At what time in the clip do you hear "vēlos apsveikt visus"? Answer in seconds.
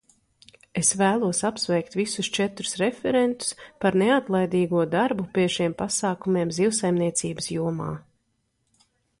1.01-2.29